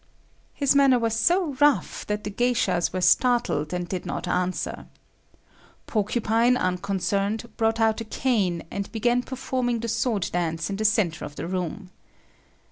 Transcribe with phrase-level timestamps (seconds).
[0.55, 4.87] His manner was so rough that the geishas were startled and did not answer.
[5.85, 11.23] Porcupine, unconcerned, brought out a cane, and began performing the sword dance in the center
[11.23, 11.91] of the room.